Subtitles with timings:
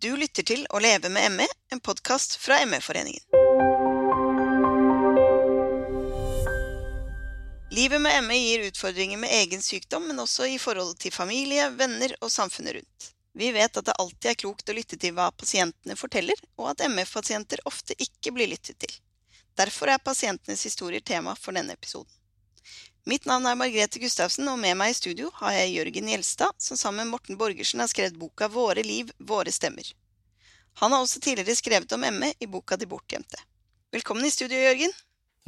[0.00, 3.20] Du lytter til Å leve med ME, en podkast fra ME-foreningen.
[7.76, 12.14] Livet med ME gir utfordringer med egen sykdom, men også i forholdet til familie, venner
[12.22, 13.10] og samfunnet rundt.
[13.36, 16.86] Vi vet at det alltid er klokt å lytte til hva pasientene forteller, og at
[16.88, 18.96] ME-pasienter ofte ikke blir lyttet til.
[19.60, 22.19] Derfor er pasientenes historier tema for denne episoden.
[23.08, 26.76] Mitt navn er Margrethe Gustavsen, og med meg i studio har jeg Jørgen Gjelstad, som
[26.76, 29.88] sammen med Morten Borgersen har skrevet boka Våre liv, våre stemmer.
[30.82, 33.40] Han har også tidligere skrevet om ME i boka De bortgjemte.
[33.92, 34.92] Velkommen i studio, Jørgen.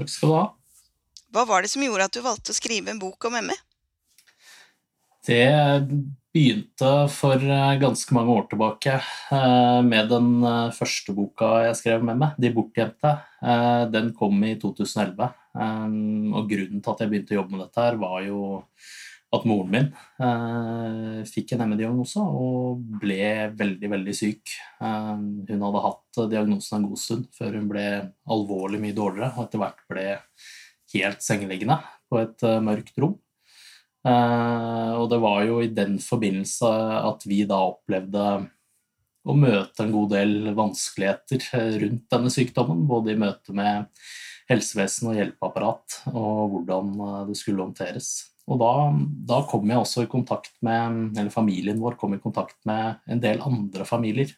[0.00, 0.46] Takk skal du ha.
[1.32, 3.58] Hva var det som gjorde at du valgte å skrive en bok om ME?
[5.28, 5.44] Det
[6.32, 12.04] begynte for eh, ganske mange år tilbake eh, med den eh, første boka jeg skrev
[12.08, 13.14] med meg, 'De bortgjemte'.
[13.92, 15.26] Den kom i 2011.
[16.38, 18.42] Og grunnen til at jeg begynte å jobbe med dette, her var jo
[19.34, 19.88] at moren min
[21.26, 24.54] fikk en ME-diagnose og ble veldig, veldig syk.
[24.78, 27.84] Hun hadde hatt diagnosen en god stund før hun ble
[28.30, 30.06] alvorlig mye dårligere og etter hvert ble
[30.94, 33.18] helt sengeliggende på et mørkt rom.
[34.02, 36.68] Uh, og det var jo i den forbindelse
[37.06, 38.24] at vi da opplevde
[39.22, 41.44] å møte en god del vanskeligheter
[41.84, 43.86] rundt denne sykdommen, både i møte med
[44.50, 48.10] helsevesen og hjelpeapparat, og hvordan eh, det skulle håndteres.
[48.50, 48.72] Og da,
[49.30, 53.22] da, kom jeg også i kontakt med, eller familien vår kom i kontakt med en
[53.22, 54.32] del andre familier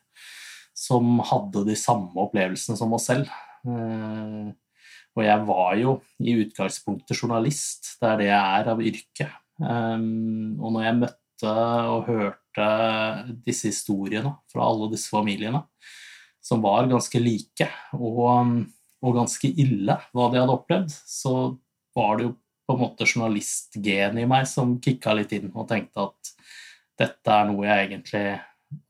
[0.77, 3.31] som hadde de samme opplevelsene som oss selv.
[5.15, 9.31] Og jeg var jo i utgangspunktet journalist, det er det jeg er av yrke.
[9.63, 11.53] Um, og når jeg møtte
[11.91, 12.69] og hørte
[13.47, 15.65] disse historiene fra alle disse familiene,
[16.45, 18.65] som var ganske like og,
[19.05, 21.35] og ganske ille hva de hadde opplevd, så
[21.97, 26.07] var det jo på en måte journalistgenet i meg som kicka litt inn og tenkte
[26.09, 26.35] at
[27.01, 28.27] dette er noe jeg egentlig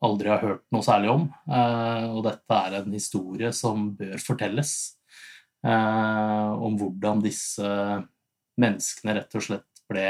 [0.05, 1.25] aldri har hørt noe særlig om.
[1.49, 4.75] Uh, og dette er en historie som bør fortelles.
[5.65, 7.69] Uh, om hvordan disse
[8.61, 10.09] menneskene rett og slett ble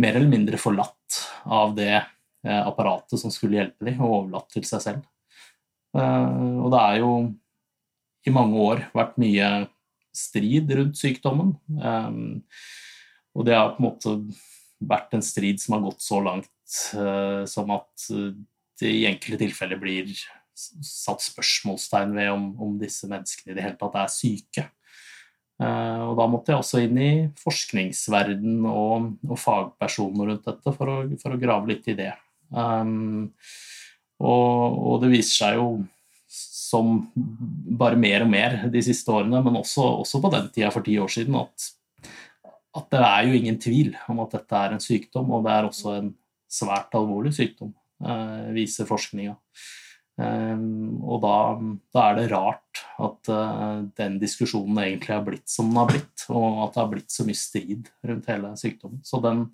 [0.00, 4.66] mer eller mindre forlatt av det eh, apparatet som skulle hjelpe dem, og overlatt til
[4.68, 5.04] seg selv.
[5.96, 7.12] Eh, og det er jo
[8.28, 9.50] i mange år vært mye
[10.16, 11.54] strid rundt sykdommen.
[11.80, 12.20] Eh,
[13.36, 14.16] og det har på en måte
[14.80, 18.04] vært en strid som har gått så langt som at
[18.80, 20.12] det i enkelte tilfeller blir
[20.54, 24.64] satt spørsmålstegn ved om, om disse menneskene i det hele tatt er syke.
[25.60, 30.92] Eh, og da måtte jeg også inn i forskningsverden og, og fagpersoner rundt dette for
[30.92, 32.12] å, for å, grave litt i det.
[32.48, 33.28] Um,
[34.20, 35.66] og, og, det viser seg jo
[36.30, 36.94] som
[37.80, 40.96] bare mer og mer de siste årene, men også, også på den tida for ti
[41.02, 41.68] år siden, at,
[42.78, 45.68] at, det er jo ingen tvil om at dette er en sykdom, og det er
[45.68, 46.12] også en
[46.50, 47.74] svært alvorlig sykdom,
[48.06, 49.36] uh, viser forskninga.
[50.20, 51.36] Ehm, og da,
[51.94, 56.26] da, er det rart at uh, den diskusjonen egentlig har blitt som den har blitt,
[56.28, 59.00] og at det har blitt så mye strid rundt hele sykdommen.
[59.06, 59.46] Så den,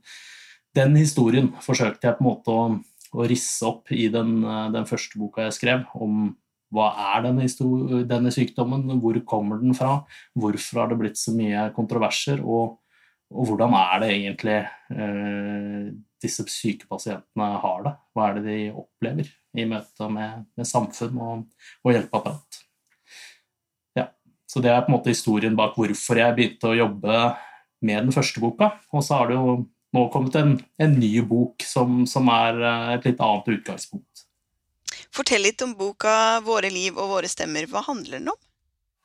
[0.76, 2.64] den historien forsøkte jeg på en måte å,
[3.14, 6.32] å risse opp i den, uh, den, første boka jeg skrev, om
[6.74, 7.46] hva er denne,
[8.10, 10.00] denne, sykdommen, hvor kommer den fra,
[10.34, 12.80] hvorfor har det blitt så mye kontroverser, og,
[13.34, 14.60] og hvordan er det egentlig
[14.94, 15.88] uh,
[16.22, 17.92] disse syke pasientene har det?
[18.14, 19.32] Hva er det de opplever?
[19.60, 21.46] i møte med, med samfunn og,
[21.84, 22.60] og hjelpeapparat.
[23.96, 24.08] Ja,
[24.48, 27.22] så det er på en måte historien bak hvorfor jeg begynte å jobbe
[27.86, 28.74] med den første boka.
[28.92, 29.56] Og så har det jo
[29.96, 34.24] nå kommet en, en ny bok som, som, er eh, et litt annet utgangspunkt.
[35.14, 37.68] Fortell litt om boka 'Våre liv og våre stemmer'.
[37.70, 38.40] Hva handler den om?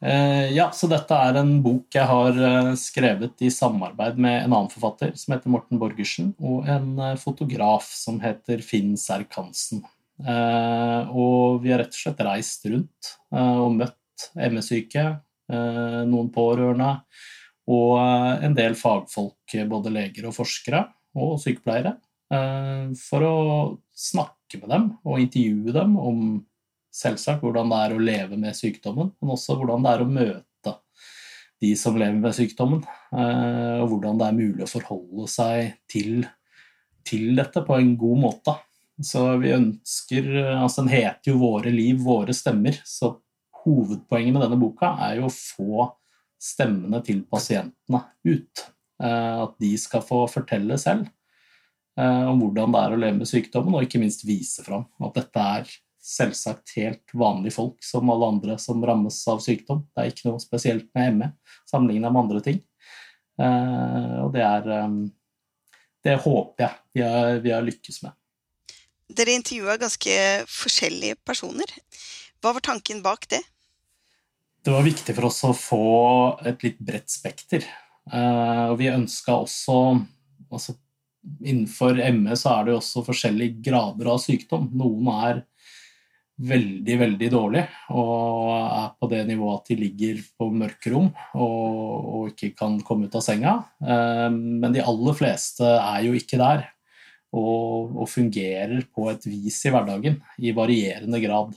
[0.01, 4.56] Eh, ja, så dette er en bok jeg har eh, skrevet i samarbeid med en
[4.56, 9.84] annen forfatter som heter Morten Borgersen, og en eh, fotograf som heter Finn Serkansen.
[10.22, 15.06] Og vi har rett og slett reist rundt og møtt ME-syke,
[15.50, 16.91] noen pårørende
[17.73, 17.95] og
[18.45, 20.83] en del fagfolk, både leger og forskere
[21.18, 21.95] og sykepleiere,
[23.01, 23.33] for å
[23.97, 26.22] snakke med dem og intervjue dem om
[26.91, 30.75] selvsagt hvordan det er å leve med sykdommen, men også hvordan det er å møte
[31.62, 32.80] de som lever med sykdommen,
[33.13, 36.24] og hvordan det er mulig å forholde seg til,
[37.06, 38.56] til dette på en god måte.
[39.06, 43.12] Så vi ønsker Altså, den heter jo 'Våre liv, våre stemmer', så
[43.62, 45.88] hovedpoenget med denne boka er jo å få
[46.42, 48.66] stemmene til pasientene ut.
[49.01, 51.07] Eh, at de skal få fortelle selv
[51.98, 55.18] eh, om hvordan det er å leve med sykdommen, og ikke minst vise fram at
[55.18, 55.71] dette er
[56.01, 59.83] selvsagt helt vanlige folk som alle andre som rammes av sykdom.
[59.94, 61.30] Det er ikke noe spesielt med ME
[61.69, 62.62] sammenlignet med andre ting.
[63.42, 64.71] Eh, og det er
[66.01, 68.15] Det håper jeg vi har, vi har lykkes med.
[69.12, 70.13] Dere intervjua ganske
[70.50, 71.69] forskjellige personer.
[72.42, 73.42] Hva var tanken bak det?
[74.62, 75.86] Det var viktig for oss å få
[76.45, 77.65] et litt bredt spekter.
[78.09, 79.77] Eh, og vi ønska også
[80.51, 80.77] altså
[81.21, 84.63] Innenfor ME så er det jo også forskjellige grader av sykdom.
[84.74, 85.44] Noen er
[86.42, 87.62] veldig, veldig dårlig
[87.94, 91.80] og er på det nivået at de ligger på mørkerom og,
[92.18, 93.56] og ikke kan komme ut av senga.
[93.84, 96.66] Eh, men de aller fleste er jo ikke der
[97.32, 101.56] og, og fungerer på et vis i hverdagen i varierende grad.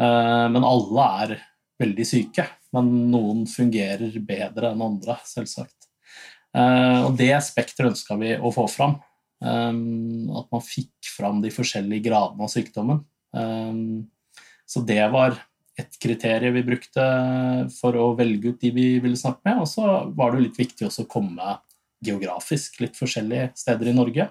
[0.00, 1.38] Eh, men alle er
[1.82, 2.46] veldig syke,
[2.76, 5.90] men noen fungerer bedre enn andre, selvsagt.
[6.54, 9.00] Eh, og det spekteret ønska vi å få fram.
[9.42, 13.00] At man fikk fram de forskjellige gradene av sykdommen.
[13.36, 14.06] Ehm,
[14.66, 15.36] så det var
[15.78, 17.04] et kriterium vi brukte
[17.78, 19.62] for å velge ut de vi ville snakke med.
[19.64, 19.86] Og så
[20.16, 21.56] var det litt viktig også å komme
[22.02, 24.28] geografisk litt forskjellige steder i Norge.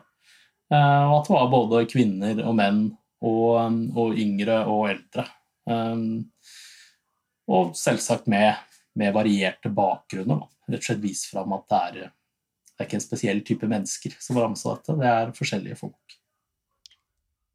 [0.71, 2.81] Eh, og at det var både kvinner og menn
[3.21, 5.27] og, og yngre og eldre.
[5.69, 6.07] Ehm,
[7.51, 8.56] og selvsagt med,
[8.98, 10.48] med varierte bakgrunner.
[10.69, 12.09] Rett og slett vise fram at det er,
[12.71, 15.80] det er ikke en spesiell type mennesker som var rammet av dette, det er forskjellige
[15.81, 16.20] folk.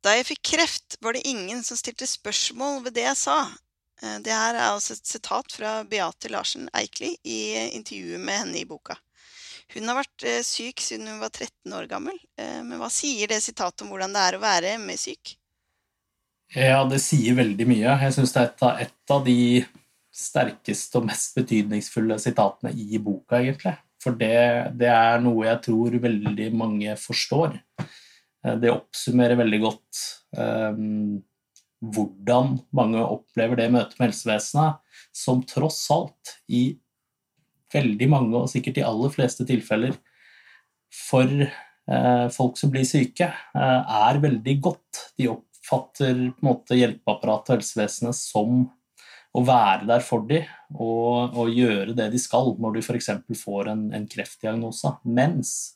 [0.07, 3.41] Da jeg fikk kreft, var det ingen som stilte spørsmål ved det jeg sa.
[4.03, 7.41] Eh, det her er altså et sitat fra Beate Larsen Eikli i
[7.75, 8.95] intervjuet med henne i boka.
[9.75, 12.21] Hun har vært eh, syk siden hun var 13 år gammel.
[12.39, 15.35] Eh, men hva sier det sitatet om hvordan det er å være ME-syk?
[16.55, 17.99] Ja, det sier veldig mye.
[18.05, 19.65] Jeg syns det er et av, de
[20.15, 23.75] sterkeste og mest betydningsfulle sitatene i boka, egentlig.
[23.99, 24.39] For det,
[24.79, 27.59] det er noe jeg tror veldig mange forstår.
[28.47, 30.03] Eh, det oppsummerer veldig godt
[30.39, 31.19] um,
[31.85, 34.81] hvordan mange opplever det møtet med helsevesenet,
[35.15, 36.69] som tross alt i
[37.75, 39.97] veldig mange, og sikkert de aller fleste tilfeller,
[40.97, 45.03] for eh, folk som blir syke, eh, er veldig godt.
[45.19, 48.65] De oppfatter måte hjelpeapparatet og helsevesenet som
[49.37, 50.47] å være der for dem
[50.81, 53.11] og, og gjøre det de skal når de f.eks.
[53.37, 54.95] får en, en kreftdiagnose.
[55.05, 55.76] Mens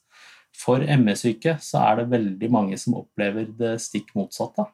[0.61, 4.67] for ME-syke så er det veldig mange som opplever det stikk motsatte.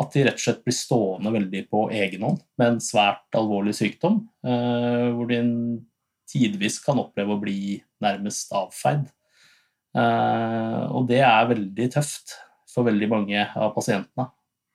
[0.00, 3.74] At de rett og slett blir stående veldig på egen hånd med en svært alvorlig
[3.76, 5.40] sykdom, eh, hvor de
[6.30, 9.08] tidvis kan oppleve å bli nærmest avfeid.
[9.98, 12.38] Eh, og det er veldig tøft
[12.70, 14.30] for veldig mange av pasientene.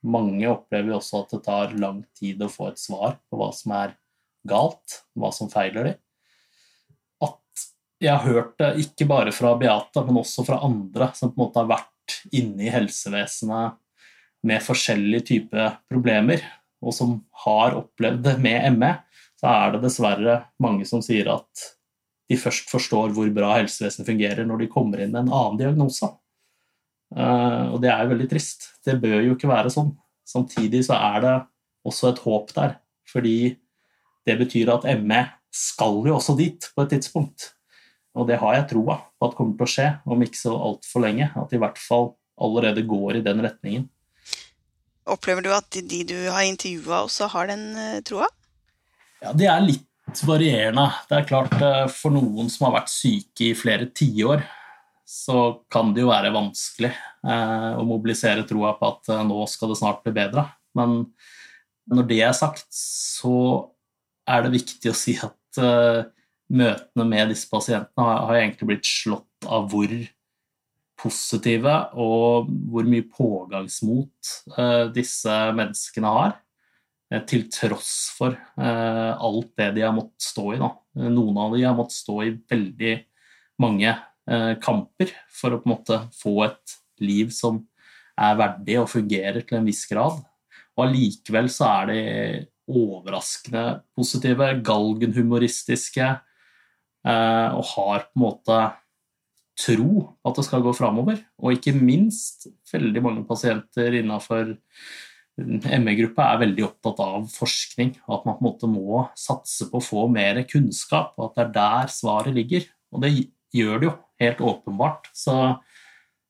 [0.06, 3.72] Mange opplever også at det tar lang tid å få et svar på hva som
[3.74, 3.96] er
[4.46, 6.02] galt, hva som feiler dem
[8.02, 11.44] jeg har hørt det ikke bare fra Beate, men også fra andre som på en
[11.46, 13.78] måte har vært inne i helsevesenet
[14.46, 16.44] med forskjellige typer problemer,
[16.84, 17.16] og som
[17.46, 18.92] har opplevd det med ME,
[19.40, 21.64] så er det dessverre mange som sier at
[22.26, 26.08] de først forstår hvor bra helsevesenet fungerer når de kommer inn med en annen diagnose.
[27.14, 28.70] Eh, og det er jo veldig trist.
[28.84, 29.92] Det bør jo ikke være sånn.
[30.26, 31.34] Samtidig så er det
[31.86, 33.38] også et håp der, fordi
[34.26, 35.22] det betyr at ME
[35.54, 37.52] skal jo også dit på et tidspunkt.
[38.16, 41.04] Og det har jeg troa på at kommer til å skje om ikke så altfor
[41.04, 41.28] lenge.
[41.36, 43.86] At det i hvert fall allerede går i den retningen.
[45.06, 48.26] Opplever du at de du har intervjua også har den uh, troa?
[49.22, 50.88] Ja, det er litt varierende.
[51.10, 54.42] Det er klart uh, For noen som har vært syke i flere tiår,
[55.06, 59.76] så kan det jo være vanskelig eh, å mobilisere troa på at nå skal det
[59.78, 60.42] snart bli bedre.
[60.74, 60.96] Men
[61.86, 63.36] når det er sagt, så
[64.26, 65.60] er det viktig å si at
[66.52, 69.92] møtene med disse pasientene har, har egentlig blitt slått av hvor
[70.96, 76.36] positive og hvor mye pågangsmot uh, disse menneskene har.
[77.12, 80.60] Uh, til tross for uh, alt det de har måttet stå i.
[80.62, 80.72] Da.
[81.10, 82.98] Noen av dem har måttet stå i veldig
[83.62, 83.94] mange
[84.58, 87.60] kamper for å på en måte få et liv som
[88.18, 90.16] er verdig og fungerer til en viss grad.
[90.74, 92.00] Og allikevel så er de
[92.66, 93.62] overraskende
[93.94, 96.25] positive, galgenhumoristiske, Eh,
[97.06, 98.56] og har på en måte
[99.56, 99.90] tro
[100.26, 101.20] at det skal gå framover.
[101.40, 104.56] Og ikke minst veldig mange pasienter innenfor
[105.36, 109.80] ME-gruppa er veldig opptatt av forskning, og at man på en måte må satse på
[109.80, 112.64] å få mer kunnskap, og at det er der svaret ligger.
[112.94, 113.12] Og det
[113.54, 115.10] gjør det jo, helt åpenbart.
[115.12, 115.36] Så,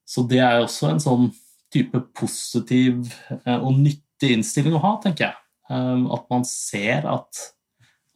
[0.07, 1.29] så det er også en sånn
[1.75, 3.13] type positiv
[3.45, 5.39] eh, og nyttig innstilling å ha, tenker jeg.
[5.71, 7.47] Eh, at man ser at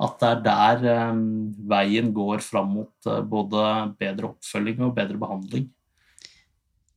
[0.00, 1.18] at det er der eh,
[1.68, 3.64] veien går fram mot eh, både
[4.00, 5.68] bedre oppfølging og bedre behandling.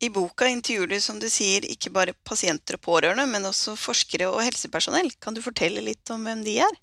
[0.04, 4.28] I boka intervjuer du, som du sier, ikke bare pasienter og pårørende, men også forskere
[4.32, 5.12] og helsepersonell.
[5.24, 6.80] Kan du fortelle litt om hvem de er?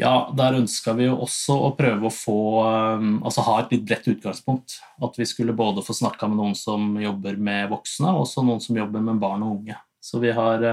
[0.00, 4.06] Ja, der ønska vi jo også å prøve å få Altså ha et litt bredt
[4.08, 4.78] utgangspunkt.
[5.04, 8.62] At vi skulle både få snakka med noen som jobber med voksne, og også noen
[8.64, 9.76] som jobber med barn og unge.
[10.02, 10.64] Så vi har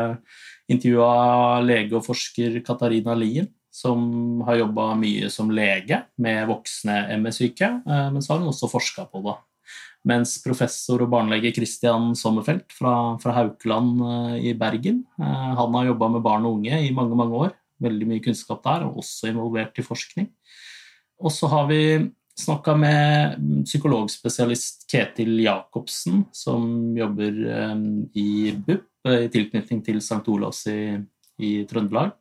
[0.70, 7.70] intervjua lege og forsker Katarina Lien, som har jobba mye som lege med voksne ME-syke,
[7.86, 9.38] men så har hun også forska på det.
[10.10, 12.94] Mens professor og barnelege Christian Sommerfelt fra,
[13.24, 14.04] fra Haukeland
[14.44, 18.24] i Bergen han har jobba med barn og unge i mange, mange år veldig mye
[18.24, 20.30] kunnskap der, og også involvert i forskning.
[21.20, 21.82] Og så har vi
[22.40, 27.76] snakka med psykologspesialist Ketil Jacobsen, som jobber eh,
[28.20, 30.24] i BUP, i tilknytning til St.
[30.28, 30.80] Olavs i,
[31.40, 32.16] i Trøndelag.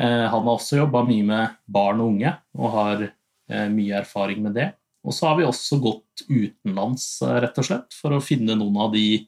[0.00, 4.40] Eh, han har også jobba mye med barn og unge, og har eh, mye erfaring
[4.46, 4.70] med det.
[5.04, 8.92] Og så har vi også gått utenlands, rett og slett, for å finne noen av
[8.96, 9.22] de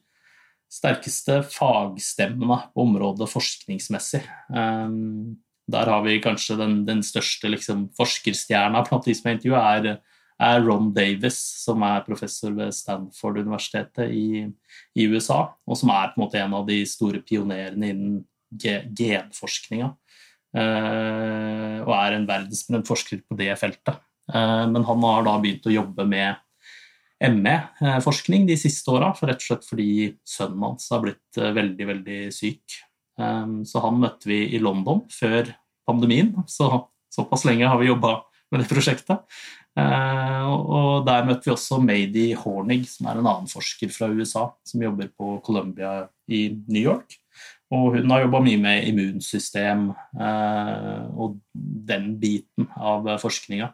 [0.73, 4.21] sterkeste fagstemmene på området forskningsmessig.
[5.73, 10.00] Der har vi kanskje den, den største liksom, forskerstjerna blant de som er intervjua, er,
[10.43, 14.45] er, Ron Davis, som er professor ved Stanford-universitetet i,
[14.97, 18.21] i, USA, og som er på en måte en av de store pionerene innen
[18.52, 19.93] genforskninga.
[20.53, 24.01] Uh, og er en verdensberømt forsker på det feltet.
[24.29, 26.41] Uh, men han har da begynt å jobbe med
[27.23, 29.93] ME-forskning de siste åra, rett og slett fordi
[30.27, 32.81] sønnen hans har blitt uh, veldig, veldig syk.
[33.69, 35.51] Så han møtte vi i London før
[35.87, 38.15] pandemien, så såpass lenge har vi jobba
[38.51, 39.21] med det prosjektet.
[39.77, 44.83] Og der møtte vi også Mady Hornig, som er en annen forsker fra USA, som
[44.83, 45.93] jobber på Columbia
[46.33, 47.21] i New York.
[47.73, 49.87] Og hun har jobba mye med immunsystem
[50.21, 53.71] eh, og den biten av forskninga.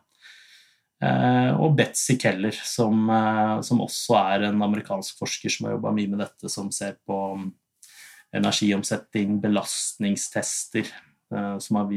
[0.99, 5.93] Eh, og Betzy Keller, som, eh, som, også er en amerikansk forsker som har jobba
[5.95, 7.19] mye med dette, som ser på
[8.35, 10.91] energiomsetning, belastningstester,
[11.35, 11.93] eh, som har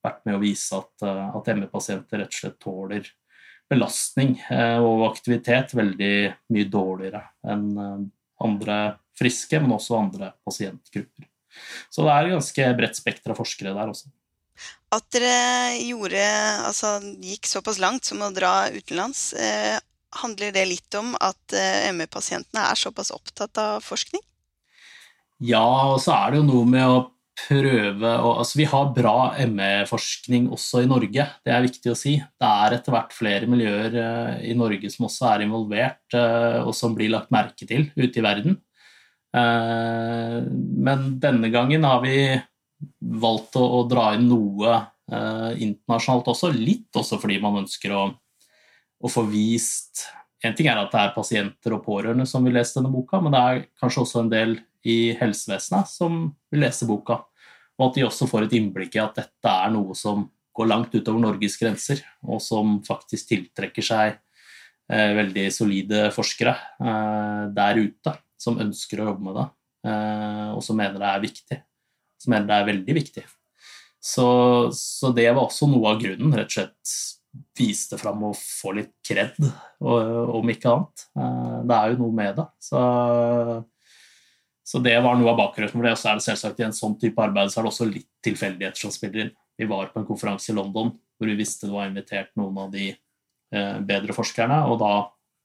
[0.00, 3.10] vært med å vise at, at ME-pasienter rett og slett tåler
[3.70, 4.32] belastning
[4.82, 6.14] og aktivitet veldig
[6.50, 8.08] mye dårligere enn
[8.42, 8.78] andre
[9.14, 11.29] friske, men også andre pasientgrupper.
[11.90, 14.10] Så det er et ganske bredt spekter av forskere der også.
[14.92, 16.24] At dere gjorde,
[16.66, 19.78] altså, gikk såpass langt som å dra utenlands, eh,
[20.20, 24.22] handler det litt om at eh, ME-pasientene er såpass opptatt av forskning?
[25.40, 26.98] Ja, og så er det jo noe med å
[27.46, 29.14] prøve å Altså, vi har bra
[29.48, 32.16] ME-forskning også i Norge, det er viktig å si.
[32.18, 36.74] Det er etter hvert flere miljøer eh, i Norge som også er involvert, uh, og
[36.76, 38.58] som blir lagt merke til ute i verden.
[39.30, 42.16] Uh, men denne gangen har vi
[43.00, 48.04] valgt å, dra inn noe internasjonalt også, litt også fordi man ønsker å,
[49.02, 50.04] å få vist
[50.46, 53.34] En ting er at det er pasienter og pårørende som vil lese denne boka, men
[53.34, 54.54] det er kanskje også en del
[54.88, 57.18] i helsevesenet som vil lese boka,
[57.76, 60.24] og at de også får et innblikk i at dette er noe som
[60.56, 67.44] går langt utover Norges grenser, og som faktisk tiltrekker seg eh, veldig solide forskere eh,
[67.56, 69.46] der ute som ønsker å jobbe med det,
[69.90, 71.60] eh, og som mener det er viktig.
[72.20, 73.24] Som mener det er veldig viktig.
[74.00, 74.26] Så,
[74.76, 76.32] så, det var også noe av grunnen.
[76.36, 76.94] Rett og slett
[77.60, 79.36] vise det fram og få litt kred,
[79.78, 81.04] om ikke annet.
[81.20, 82.48] Eh, det er jo noe med det.
[82.64, 82.80] Så
[84.70, 85.96] så det var noe av bakgrunnen for det.
[85.96, 88.10] Og så er det selvsagt i en sånn type arbeid så er det også litt
[88.22, 89.32] tilfeldigheter som spiller inn.
[89.58, 92.70] Vi var på en konferanse i London hvor vi visste det var invitert noen av
[92.72, 94.92] de eh, bedre forskerne, og da,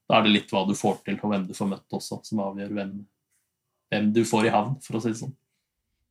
[0.06, 2.44] da, er det litt hva du får til, og hvem du får møtt også, som
[2.44, 2.94] avgjør hvem,
[3.92, 5.34] hvem du får i havn, for å si det sånn.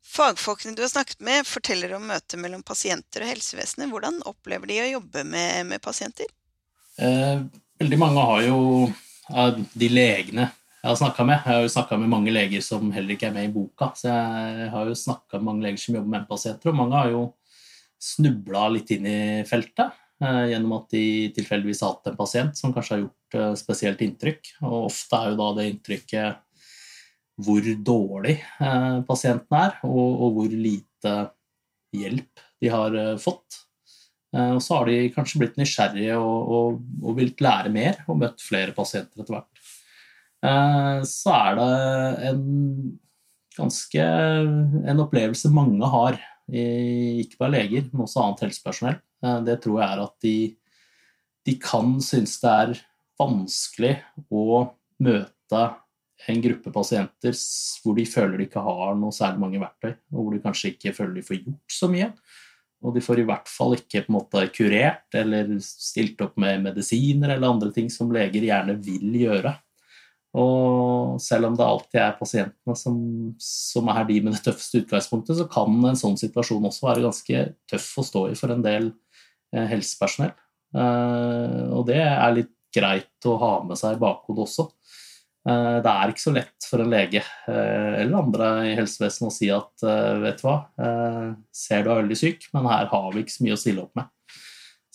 [0.05, 3.89] Fagfolkene du har snakket med, forteller om møtet mellom pasienter og helsevesenet.
[3.89, 6.29] Hvordan opplever de å jobbe med, med pasienter?
[7.01, 7.41] Eh,
[7.81, 8.59] veldig mange har jo
[9.73, 10.51] de legene
[10.85, 11.39] jeg har snakka med.
[11.41, 13.87] Jeg har jo snakka med mange leger som heller ikke er med i boka.
[13.97, 17.09] Så jeg har jo snakka med mange leger som jobber med pasienter, og mange har
[17.09, 17.23] jo
[18.05, 21.05] snubla litt inn i feltet gjennom at de
[21.35, 24.51] tilfeldigvis har hatt en pasient som kanskje har gjort eh, spesielt inntrykk.
[24.63, 26.41] Og ofte er jo da det inntrykket
[27.45, 31.15] hvor dårlig eh, pasienten er, og, hvor lite
[31.95, 33.61] hjelp de har eh, fått.
[34.35, 38.21] Eh, og så har de kanskje blitt nysgjerrige og, og, og vilt lære mer og
[38.23, 39.65] møtt flere pasienter etter hvert.
[40.45, 41.73] Eh, så er det
[42.31, 42.45] en
[43.55, 46.19] ganske en opplevelse mange har,
[46.51, 48.99] ikke bare leger, men også annet helsepersonell.
[49.23, 50.35] Eh, det tror jeg er at de,
[51.45, 52.75] de kan synes det er
[53.19, 53.95] vanskelig
[54.29, 54.61] å
[55.05, 55.63] møte
[56.31, 57.35] en gruppe pasienter
[57.83, 60.95] hvor de føler de ikke har noe særlig mange verktøy, og hvor de kanskje ikke
[60.95, 62.09] føler de får gjort så mye.
[62.85, 66.65] Og de får i hvert fall ikke på en måte kurert eller stilt opp med
[66.67, 69.55] medisiner eller andre ting som leger gjerne vil gjøre.
[70.35, 72.97] Og selv om det alltid er pasientene som,
[73.39, 77.43] som, er de med det tøffeste utgangspunktet, så kan en sånn situasjon også være ganske
[77.71, 78.89] tøff å stå i for en del
[79.55, 80.33] helsepersonell.
[80.75, 84.67] Og det er litt greit å ha med seg i bakhodet også.
[85.45, 89.85] Det er ikke så lett for en lege eller andre i helsevesenet å si at
[90.23, 90.57] vet du hva,
[91.55, 94.01] ser du er veldig syk, men her har vi ikke så mye å stille opp
[94.01, 94.09] med.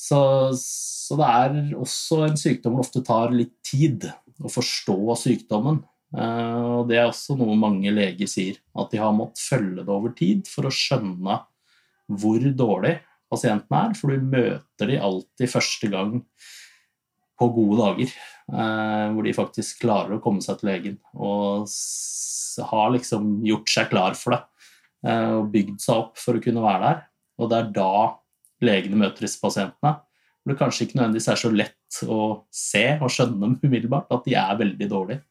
[0.01, 0.19] Så,
[0.59, 5.83] så det er også en sykdom som ofte tar litt tid å forstå sykdommen.
[6.17, 9.95] Eh, og det er også noe mange leger sier, at de har måttet følge det
[9.95, 11.39] over tid for å skjønne
[12.11, 12.97] hvor dårlig
[13.31, 16.17] pasienten er, for du møter de alltid første gang
[17.41, 18.15] på gode dager,
[18.53, 21.71] eh, hvor de faktisk klarer å komme seg til legen og
[22.71, 24.41] har liksom gjort seg klar for det
[25.07, 27.03] eh, og bygd seg opp for å kunne være der.
[27.41, 27.93] Og det er da
[28.67, 30.01] legene møter disse pasientene.
[30.41, 32.21] Hvor det kanskje ikke nødvendigvis er så lett å
[32.55, 35.23] se og skjønne umiddelbart at de er veldig dårlige.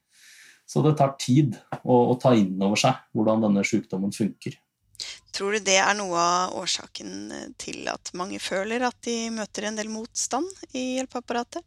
[0.70, 4.60] Så det tar tid å, å ta inn over seg hvordan denne sykdommen funker.
[5.34, 9.70] Tror du det er noe av årsaken eh, til at mange føler at de møter
[9.70, 11.64] en del motstand i hjelpeapparatet?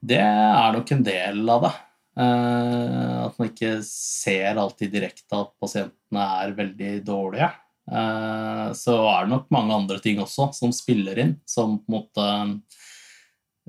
[0.00, 1.72] Det er nok en del av det.
[2.20, 7.50] Eh, at man ikke ser alltid direkte at pasientene er veldig dårlige.
[7.90, 11.98] Eh, så er det nok mange andre ting også som spiller inn, som på en
[11.98, 12.28] måte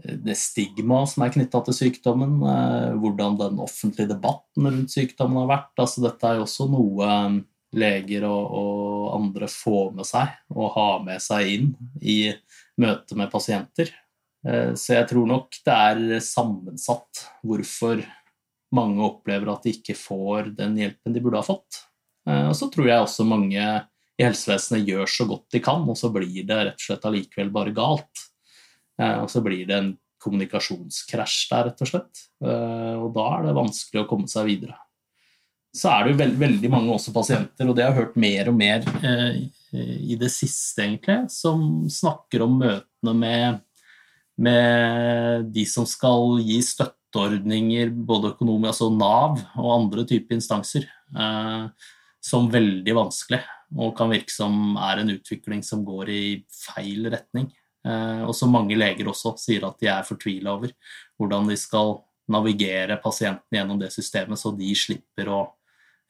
[0.03, 5.49] det stigmaet som er knytta til sykdommen, eh, hvordan den offentlige debatten rundt sykdommen har
[5.51, 5.73] vært.
[5.77, 7.39] Altså, dette er jo også noe eh,
[7.81, 11.69] leger og, og, andre får med seg og har med seg inn
[12.01, 12.17] i
[12.81, 13.91] møte med pasienter.
[14.47, 18.03] Eh, så jeg tror nok det er sammensatt hvorfor
[18.75, 21.85] mange opplever at de ikke får den hjelpen de burde ha fått.
[22.31, 23.59] Og så tror jeg også mange
[24.25, 27.75] helsevesenet gjør så godt de kan, og så blir det rett og slett allikevel bare
[27.75, 28.23] galt.
[29.01, 32.23] Eh, og så blir det en kommunikasjonskrasj der, rett og slett.
[32.43, 34.77] Eh, og da er det vanskelig å komme seg videre.
[35.71, 38.49] Så er det jo veld, veldig mange også pasienter, og det har jeg hørt mer
[38.51, 39.37] og mer eh,
[39.71, 43.61] i det siste, egentlig, som snakker om møtene med,
[44.35, 51.91] med de som skal gi støtteordninger, både økonomisk, altså Nav og andre typer instanser, eh,
[52.21, 53.41] som veldig vanskelig,
[53.77, 56.23] og kan virke som er en utvikling som går i
[56.53, 57.49] feil retning.
[57.87, 60.73] Eh, og som mange leger også sier at de er fortvila over.
[61.17, 61.97] Hvordan de skal
[62.31, 65.41] navigere pasientene gjennom det systemet, så de slipper å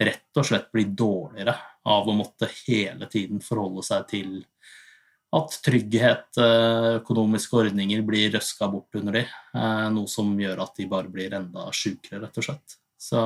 [0.02, 1.54] rett og slett bli dårligere
[1.90, 4.32] av å måtte hele tiden forholde seg til
[5.32, 10.76] at trygghet, eh, økonomiske ordninger blir røska bort under de, eh, noe som gjør at
[10.76, 12.81] de bare blir enda sjukere, rett og slett.
[13.02, 13.20] Så,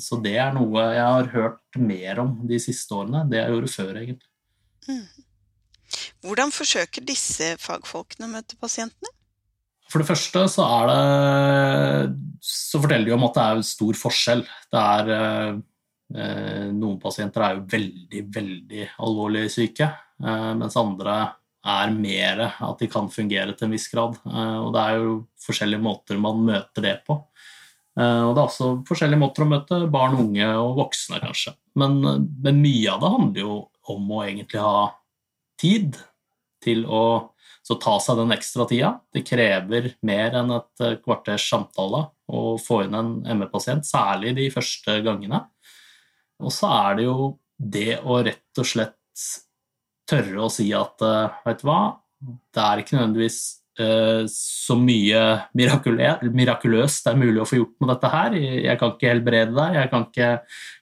[0.00, 3.72] så, det er noe jeg har hørt mer om de siste årene, det jeg gjorde
[3.74, 4.30] før, egentlig.
[4.88, 5.06] Mm.
[6.24, 9.12] Hvordan forsøker disse fagfolkene å møte pasientene?
[9.88, 12.12] For det første så det
[12.44, 14.44] Så forteller de om at det er stor forskjell.
[14.72, 19.90] Det er eh, Noen pasienter er jo veldig, veldig alvorlig syke,
[20.24, 21.18] eh, mens andre
[21.68, 24.16] er mer at de kan fungere til en viss grad.
[24.24, 27.18] Eh, og det er jo forskjellige måter man møter det på.
[27.98, 31.56] Eh, og det er også forskjellige måter å møte barn, unge og voksne, kanskje.
[31.78, 31.98] Men,
[32.44, 33.56] men mye av det handler jo
[33.94, 34.86] om å egentlig ha
[35.58, 35.98] tid
[36.64, 37.02] til å
[37.68, 38.94] ta seg den ekstra tida.
[39.12, 44.48] Det krever mer enn et eh, kvarters samtale å få inn en ME-pasient, særlig de
[44.52, 45.42] første gangene.
[46.38, 49.26] Og så er det jo det å rett og slett
[50.08, 51.80] tørre å si at eh, vet du hva,
[52.54, 53.40] det er ikke nødvendigvis
[54.32, 55.20] så mye
[55.56, 58.36] mirakuløst det er mulig å få gjort med dette her.
[58.38, 60.30] Jeg kan ikke helbrede deg, jeg kan ikke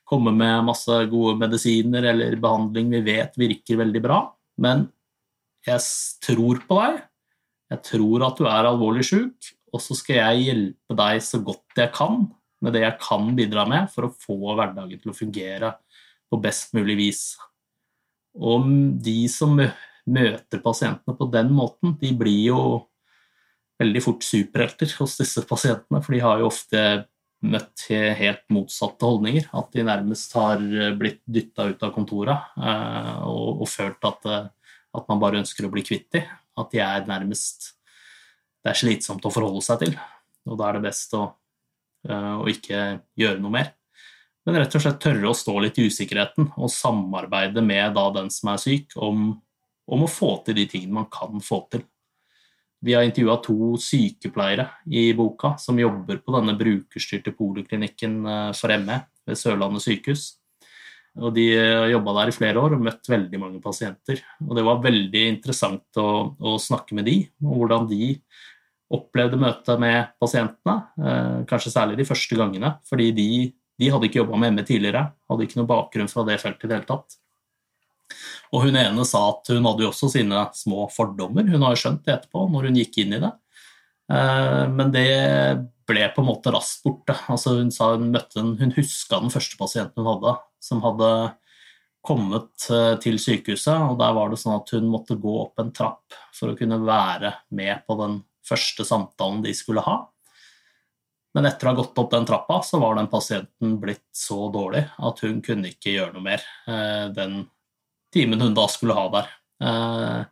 [0.07, 4.21] komme med masse gode medisiner eller behandling vi vet virker veldig bra,
[4.63, 4.87] men
[5.67, 5.83] jeg
[6.23, 7.01] tror på deg,
[7.75, 11.83] jeg tror at du er alvorlig sjuk, og så skal jeg hjelpe deg så godt
[11.83, 12.23] jeg kan
[12.63, 15.75] med det jeg kan bidra med for å få hverdagen til å fungere
[16.31, 17.23] på best mulig vis.
[18.37, 18.65] Og
[19.03, 19.59] de som
[20.07, 22.61] møter pasientene på den måten, de blir jo
[23.81, 26.83] veldig fort superhelter hos disse pasientene, for de har jo ofte
[27.47, 29.51] møtt helt motsatte holdninger.
[29.55, 30.63] At de nærmest har
[30.97, 34.47] blitt dytta ut av kontoret eh, og, og følt at eh,
[34.97, 36.29] at man bare ønsker å bli kvitt dem.
[36.57, 37.73] At de er nærmest
[38.65, 39.93] Det er slitsomt å forholde seg til.
[40.51, 41.21] Og da er det best å,
[42.09, 42.81] eh, å ikke
[43.15, 43.69] gjøre noe mer.
[44.43, 48.51] Men rett og slett tørre å stå litt i usikkerheten og samarbeide med den som
[48.51, 49.37] er syk, om,
[49.87, 51.85] om å få til de tingene man kan få til.
[52.87, 58.75] Vi har intervjua to sykepleiere i boka som jobber på denne brukerstyrte poliklinikken eh, for
[58.83, 60.27] ME ved Sørlandet sykehus.
[61.17, 61.47] Og de
[61.89, 64.21] jobba der i flere år og møtt veldig mange pasienter.
[64.45, 68.11] Og det var veldig interessant å, å snakke med de, om hvordan de
[68.93, 70.77] opplevde møtet med pasientene.
[71.01, 73.29] Eh, kanskje særlig de første gangene, fordi de,
[73.81, 75.07] de hadde ikke jobba med ME tidligere.
[75.31, 77.19] Hadde ikke noe bakgrunn fra det feltet i det hele tatt.
[78.55, 81.49] Og hun ene sa at hun hadde jo også sine små fordommer.
[81.49, 83.33] Hun har jo skjønt det etterpå, når hun gikk inn i det.
[84.13, 85.09] Eh, men det
[85.87, 87.17] ble på en måte raskt borte.
[87.33, 91.11] Altså hun sa hun møtte en, hun huska den første pasienten hun hadde, som hadde
[92.07, 93.75] kommet eh, til sykehuset.
[93.91, 96.81] og Der var det sånn at hun måtte gå opp en trapp for å kunne
[96.87, 100.05] være med på den første samtalen de skulle ha.
[101.37, 104.87] Men etter å ha gått opp den trappa, så var den pasienten blitt så dårlig
[105.05, 107.43] at hun kunne ikke gjøre noe mer eh, den
[108.15, 109.31] timen hun da skulle ha der.
[109.67, 110.23] Eh,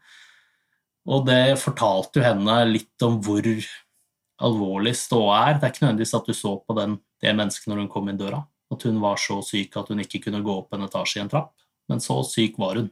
[1.14, 3.48] og det fortalte jo henne litt om hvor
[4.44, 5.58] alvorlig ståa er.
[5.58, 8.20] Det er ikke nødvendigvis at du så på den, det mennesket når hun kom inn
[8.20, 8.40] døra,
[8.72, 11.32] at hun var så syk at hun ikke kunne gå opp en etasje i en
[11.32, 11.52] trapp.
[11.90, 12.88] Men så syk var hun.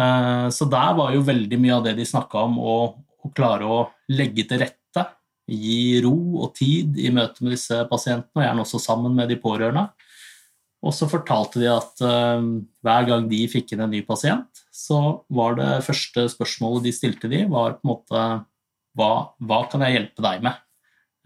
[0.00, 2.76] Eh, så der var jo veldig mye av det de snakka om, å,
[3.24, 3.80] å klare å
[4.14, 4.78] legge til rette
[5.48, 9.38] gi ro og tid i møte med disse pasientene, og gjerne også sammen med de
[9.40, 9.88] pårørende.
[10.86, 12.44] Og så fortalte de at uh,
[12.86, 17.30] hver gang de fikk inn en ny pasient, så var det første spørsmålet de stilte
[17.30, 18.24] de, var på en måte
[18.98, 19.12] hva,
[19.42, 20.64] hva kan jeg hjelpe deg med?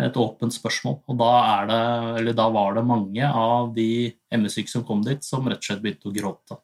[0.02, 0.96] Et åpent spørsmål.
[1.12, 1.32] Og da,
[2.24, 5.84] det, da var det mange av de ME-syke som kom dit, som rett og slett
[5.84, 6.58] begynte å gråte.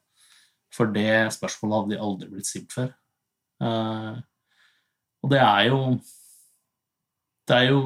[0.74, 2.90] For det spørsmålet hadde de aldri blitt stilt før.
[3.62, 4.16] Uh,
[5.24, 5.81] og det er jo
[7.48, 7.81] det er jo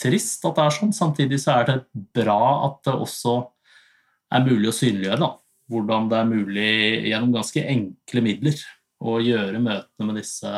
[0.00, 0.94] trist at det er sånn.
[0.96, 1.76] Samtidig så er det
[2.16, 3.36] bra at det også
[4.32, 5.30] er mulig å synliggjøre da.
[5.70, 6.72] hvordan det er mulig
[7.10, 8.60] gjennom ganske enkle midler
[9.02, 10.52] å gjøre møtene med disse,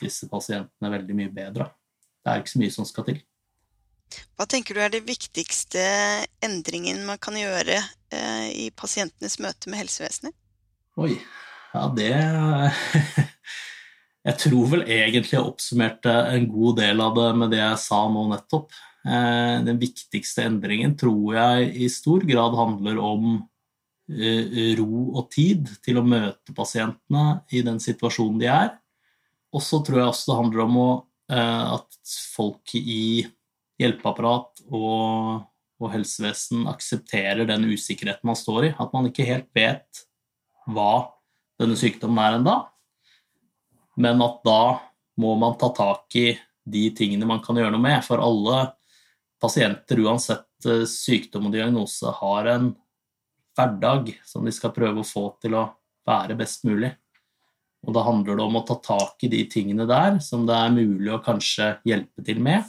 [0.00, 1.68] disse pasientene veldig mye bedre.
[2.22, 3.22] Det er ikke så mye som skal til.
[4.38, 5.82] Hva tenker du er de viktigste
[6.44, 10.36] endringen man kan gjøre eh, i pasientenes møte med helsevesenet?
[10.98, 11.18] Oi,
[11.74, 12.14] ja det
[14.28, 18.00] Jeg tror vel egentlig jeg oppsummerte en god del av det med det jeg sa
[18.12, 18.74] nå nettopp.
[19.08, 23.28] Eh, den viktigste endringen tror jeg i stor grad handler om
[24.12, 28.72] eh, ro og tid til å møte pasientene i den situasjonen de er.
[29.54, 33.26] Og så tror jeg også det handler om eh, at folk i
[33.78, 35.44] hjelpeapparat og,
[35.78, 38.74] og helsevesen aksepterer den usikkerheten man står i.
[38.76, 40.04] At man ikke helt vet
[40.68, 41.08] hva
[41.58, 42.58] denne sykdommen er ennå
[43.98, 44.62] men at da
[45.18, 46.30] må man ta tak i
[46.68, 47.98] de tingene man kan gjøre noe med.
[48.06, 48.60] For alle
[49.40, 52.72] pasienter, uansett eh, sykdom og diagnose, har en
[53.58, 55.68] hverdag som de skal prøve å få til å
[56.08, 56.92] være best mulig.
[57.86, 60.74] Og da handler det om å ta tak i de tingene der som det er
[60.74, 62.66] mulig å kanskje hjelpe til med,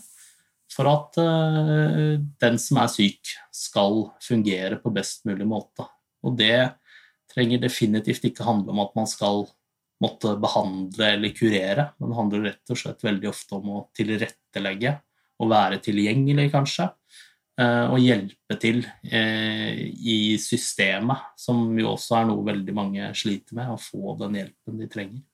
[0.69, 5.87] for at uh, den som er syk, skal fungere på best mulig måte.
[6.21, 6.69] Og det
[7.33, 9.47] trenger definitivt ikke handle om at man skal
[9.99, 14.93] måtte behandle eller kurere, men det handler rett og slett veldig ofte om å tilrettelegge
[15.39, 16.89] og være tilgjengelig, kanskje.
[17.59, 23.57] Eh, og hjelpe til eh, i systemet, som jo også er noe veldig mange sliter
[23.57, 25.25] med, å få den hjelpen de trenger.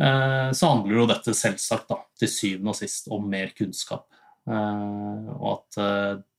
[0.00, 4.08] Eh, så handler jo dette selvsagt da, til syvende og sist om mer kunnskap.
[4.50, 5.76] Og at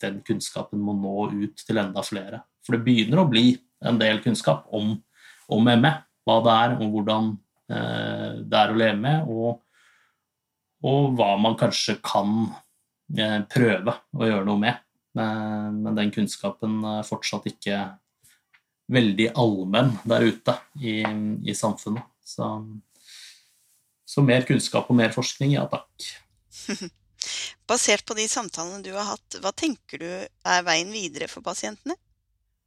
[0.02, 2.42] den kunnskapen må nå ut til enda flere.
[2.66, 3.54] For det begynner å bli
[3.88, 4.96] en del kunnskap om,
[5.48, 5.92] om ME
[6.26, 7.30] hva det er, og hvordan
[7.70, 9.62] det er å leve med, og,
[10.88, 12.46] og hva man kanskje kan
[13.18, 14.88] eh, prøve å gjøre noe med.
[15.12, 17.82] Men den kunnskapen er fortsatt ikke
[18.92, 22.08] veldig allmenn der ute i, i samfunnet.
[22.24, 22.48] Så,
[24.08, 26.08] så, mer kunnskap og mer forskning, ja takk.
[27.70, 32.00] Basert på de samtalene du har hatt, hva tenker du er veien videre for pasientene?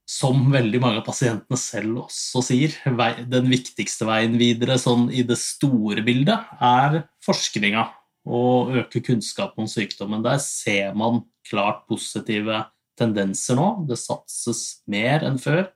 [0.05, 2.75] som veldig mange av pasientene selv også sier,
[3.31, 7.87] den viktigste veien videre sånn i det store bildet er forskninga
[8.25, 10.25] og øke kunnskapen om sykdommen.
[10.25, 12.65] Der ser man klart positive
[12.99, 13.69] tendenser nå.
[13.89, 15.67] Det satses mer enn før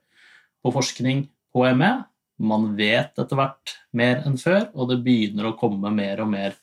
[0.64, 1.92] på forskning på ME.
[2.38, 6.56] Man vet etter hvert mer enn før, og det begynner å komme mer og mer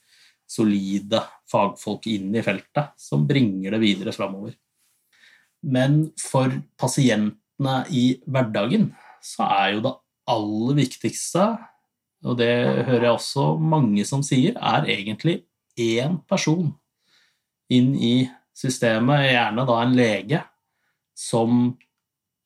[0.47, 1.19] solide
[1.49, 4.55] fagfolk inn i feltet som bringer det videre framover.
[5.65, 8.91] Men for pasientene i hverdagen,
[9.25, 9.95] så er jo det
[10.29, 11.47] aller viktigste,
[12.25, 12.53] og det
[12.87, 15.41] hører jeg også mange som sier, er egentlig
[15.77, 16.69] én person
[17.73, 18.15] inn i
[18.55, 20.41] systemet, gjerne da en lege,
[21.15, 21.69] som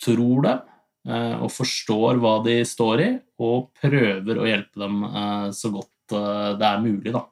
[0.02, 0.62] tror dem
[1.10, 3.10] eh, og forstår hva de står i,
[3.42, 7.14] og prøver å hjelpe dem eh, så godt eh, det er mulig.
[7.16, 7.26] Da.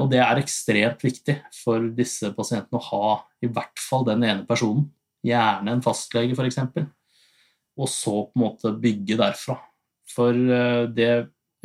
[0.00, 4.46] Og det er ekstremt viktig for disse pasientene å ha i hvert fall den ene
[4.48, 4.86] personen
[5.26, 6.60] Gjerne en fastlege, f.eks.
[7.76, 9.56] Og så på en måte bygge derfra.
[10.08, 10.30] For
[10.94, 11.08] det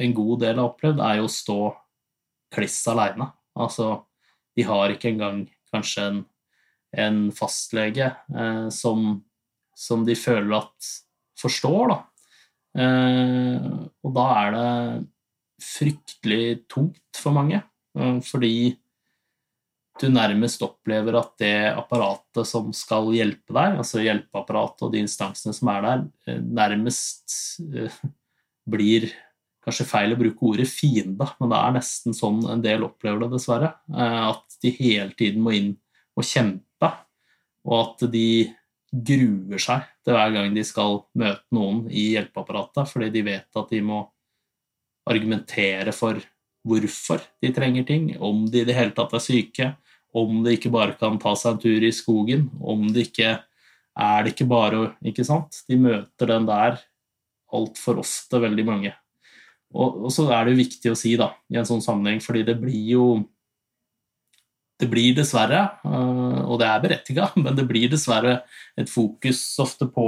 [0.01, 1.59] en god del har opplevd, er jo å stå
[2.53, 3.31] kliss aleine.
[3.59, 4.03] Altså,
[4.57, 6.21] de har ikke engang kanskje en,
[7.05, 9.17] en fastlege eh, som,
[9.75, 10.91] som, de føler at
[11.39, 11.99] forstår, da.
[12.83, 13.67] Eh,
[14.03, 14.69] og da er det
[15.63, 17.61] fryktelig tungt for mange,
[17.97, 18.55] eh, fordi
[20.01, 25.53] du nærmest opplever at det apparatet som skal hjelpe deg, altså hjelpeapparatet og de instansene
[25.53, 27.37] som er der, eh, nærmest
[28.69, 29.11] blir
[29.63, 33.31] kanskje feil å bruke ordet fiende, men det er nesten sånn en del opplever det,
[33.35, 33.71] dessverre.
[33.93, 35.71] At de hele tiden må inn
[36.19, 36.89] og kjempe,
[37.63, 38.27] og at de
[38.93, 43.71] gruer seg til hver gang de skal møte noen i hjelpeapparatet, fordi de vet at
[43.71, 44.03] de må
[45.09, 46.19] argumentere for
[46.63, 49.71] hvorfor de trenger ting, om de i det hele tatt er syke,
[50.13, 53.33] om de ikke bare kan ta seg en tur i skogen, om det ikke
[53.93, 55.59] er det ikke bare å Ikke sant?
[55.69, 56.79] De møter den der
[57.53, 58.93] altfor ofte, veldig mange.
[59.73, 62.45] Og, og, så er det jo viktig å si da, i en sånn sammenheng, fordi
[62.47, 63.07] det blir jo
[64.81, 68.41] det blir dessverre, eh, og det er berettiga, men det blir dessverre
[68.79, 70.07] et fokus ofte på,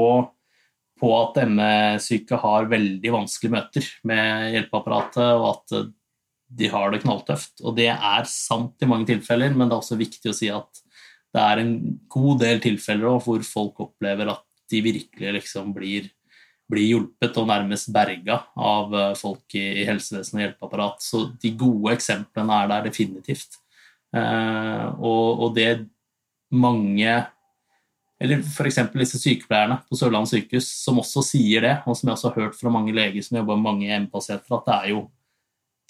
[0.99, 5.93] på at ME-syke har veldig vanskelige møter med hjelpeapparatet, og at
[6.55, 7.61] de har det knalltøft.
[7.65, 10.83] Og det er sant i mange tilfeller, men det er også viktig å si at
[11.35, 11.73] det er en
[12.11, 16.07] god del tilfeller hvor folk opplever at de virkelig liksom blir,
[16.71, 21.05] blir hjulpet og nærmest berga av eh, folk i, helsevesenet og hjelpeapparat.
[21.05, 23.59] Så de gode eksemplene er der definitivt.
[24.15, 25.85] Eh, og, det
[26.55, 27.15] mange
[28.21, 28.77] eller f.eks.
[28.95, 32.55] disse sykepleierne på Sørlandet sykehus som også sier det, og som jeg også har hørt
[32.55, 35.01] fra mange leger som jobber med mange hjemmepasienter, at det er jo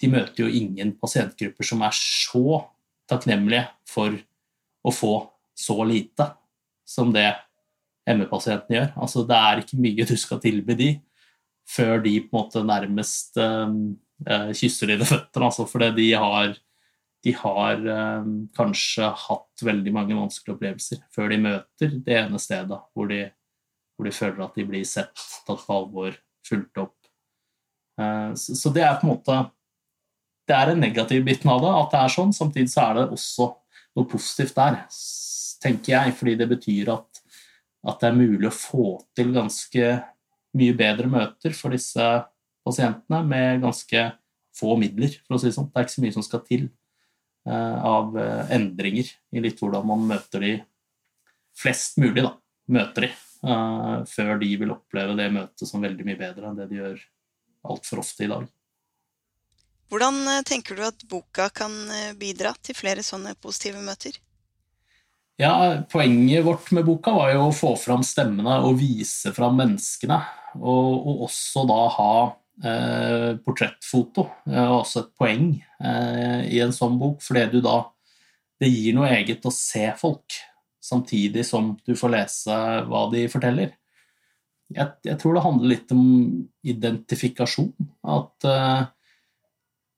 [0.02, 2.60] de møter jo ingen pasientgrupper som er så
[3.08, 4.16] takknemlige for
[4.86, 5.14] å få
[5.56, 6.28] så lite
[6.86, 7.30] som det
[8.06, 8.92] ME-pasientene gjør.
[9.02, 10.90] Altså, det er ikke mye du skal tilby de
[11.66, 16.54] før de på en måte nærmest øh, kysser dine føtter, altså, fordi de har
[17.26, 22.78] de har eh, kanskje hatt veldig mange vanskelige opplevelser før de møter det ene stedet
[22.94, 23.24] hvor de,
[23.96, 26.14] hvor de føler at de blir sett, tatt på alvor,
[26.46, 26.96] fulgt opp.
[27.98, 29.42] Eh, så, så, det er på en måte
[30.46, 32.32] Det er en negativ biten av det, at det er sånn.
[32.36, 33.48] Samtidig så er det også
[33.98, 34.76] noe positivt der,
[35.64, 37.22] tenker jeg, fordi det betyr at,
[37.86, 39.90] at det er mulig å få til ganske
[40.56, 42.06] mye bedre møter for disse
[42.66, 44.08] pasientene med ganske
[44.56, 45.68] få midler, for å si det sånn.
[45.70, 46.68] Det er ikke så mye som skal til.
[47.46, 50.48] uh, av eh, endringer i litt hvordan man møter de
[51.54, 52.34] flest mulig, da,
[52.74, 53.14] møter de,
[53.46, 57.02] Uh, før de vil oppleve det møtet som veldig mye bedre enn det de gjør
[57.68, 58.46] altfor ofte i dag.
[59.92, 60.16] Hvordan
[60.48, 61.74] tenker du at boka kan
[62.18, 64.16] bidra til flere sånne positive møter?
[65.36, 70.16] Ja, Poenget vårt med boka var jo å få fram stemmene og vise fram menneskene.
[70.56, 72.12] Og, og også da ha
[72.64, 77.82] eh, portrettfoto var også et poeng eh, i en sånn bok, fordi du da
[78.56, 80.32] Det gir noe eget å se folk,
[80.80, 82.54] samtidig som du får lese
[82.88, 83.74] hva de forteller.
[84.72, 86.06] Jeg, jeg tror det handler litt om
[86.64, 87.74] identifikasjon.
[88.16, 88.86] At eh,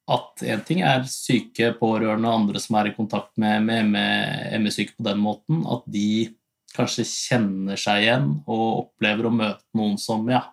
[0.08, 5.04] at én ting er syke pårørende og andre som er i kontakt med ME-syke på
[5.04, 6.30] den måten, at de
[6.76, 10.44] kanskje kjenner seg igjen og opplever å møte noen som ja,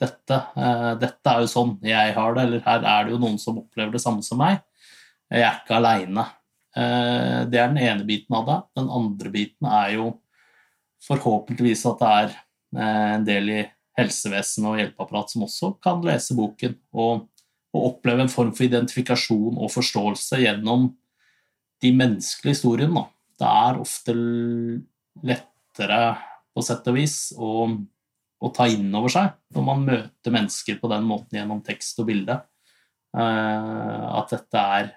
[0.00, 3.38] dette, eh, dette, er jo sånn jeg har det, eller her er det jo noen
[3.40, 4.62] som opplever det samme som meg.
[5.32, 6.26] Jeg er ikke aleine.
[6.76, 8.58] Eh, det er den ene biten av det.
[8.80, 10.08] Den andre biten er jo
[11.04, 13.62] forhåpentligvis at det er eh, en del i
[13.98, 17.28] helsevesenet og hjelpeapparat som også kan lese boken og,
[17.74, 20.92] og oppleve en form for identifikasjon og forståelse gjennom
[21.82, 23.02] de menneskelige historiene.
[23.34, 24.14] Det er ofte
[25.26, 26.00] lettere
[26.54, 27.66] på sett og vis å
[28.44, 32.08] å ta inn over seg når man møter mennesker på den måten gjennom tekst og
[32.10, 32.38] bilde.
[33.16, 34.90] Eh, at dette er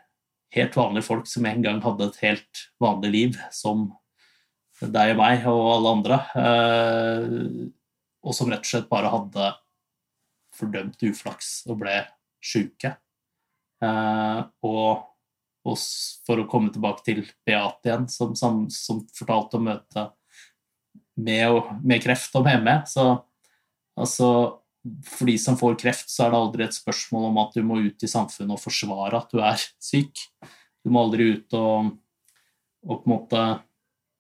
[0.58, 3.90] helt vanlige folk som en gang hadde et helt vanlig liv, som
[4.82, 7.32] deg og meg og alle andre, eh,
[8.28, 9.54] og som rett og slett bare hadde
[10.58, 12.00] fordømt uflaks og ble
[12.44, 12.94] sjuke.
[13.84, 15.08] Eh, og,
[15.68, 15.82] og,
[16.28, 20.16] for å komme tilbake til Beate igjen, som, som, som fortalte om møtet
[21.18, 23.16] med, med, kreft og ME, så
[23.98, 24.28] Altså,
[25.10, 27.80] for de som får kreft, så er det aldri et spørsmål om at du må
[27.82, 30.22] ut i samfunnet og forsvare at du er syk.
[30.86, 31.96] Du må aldri ut og,
[32.86, 33.42] og på en måte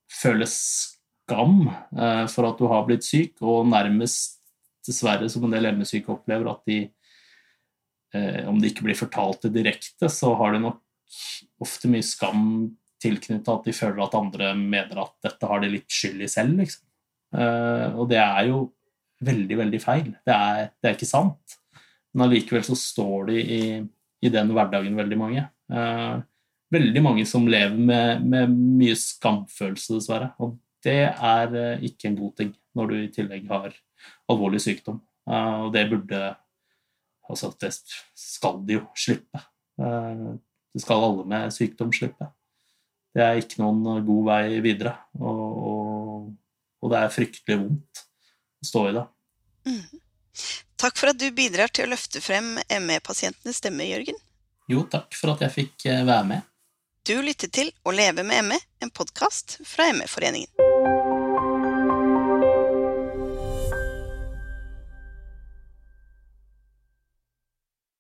[0.10, 4.40] føle skam eh, for at du har blitt syk, og nærmest,
[4.88, 6.78] dessverre, som en del ME-syke opplever, at de
[8.48, 10.84] Om det ikke blir fortalt det direkte, så har de nok
[11.64, 12.44] ofte mye skam
[13.02, 16.58] tilknyttet at de føler at andre mener at dette har de litt skyld i selv,
[16.60, 16.84] liksom.
[17.38, 18.64] Eh, og det er jo
[19.28, 20.10] veldig, veldig feil.
[20.26, 21.58] Det er, det er ikke sant.
[22.14, 23.62] Men allikevel så står de i,
[24.26, 25.46] i, den hverdagen, veldig mange.
[25.72, 26.16] Eh,
[26.74, 30.32] veldig mange som lever med, med, mye skamfølelse, dessverre.
[30.42, 33.78] Og det er eh, ikke en god ting når du i tillegg har
[34.32, 35.02] alvorlig sykdom.
[35.30, 36.24] Eh, og det burde
[37.28, 37.74] Altså at det
[38.18, 39.42] skal de jo slippe.
[39.78, 42.30] Det skal alle med sykdom slippe.
[43.18, 44.94] Det er ikke noen god vei videre.
[45.20, 46.28] Og, og,
[46.84, 48.04] og det er fryktelig vondt
[48.62, 49.06] å stå i det.
[49.68, 50.04] Mm.
[50.78, 52.54] Takk for at du bidrar til å løfte frem
[52.86, 54.20] ME-pasientenes stemme, Jørgen.
[54.70, 56.48] Jo, takk for at jeg fikk være med.
[57.08, 60.67] Du lytter til Å leve med ME, en podkast fra ME-foreningen.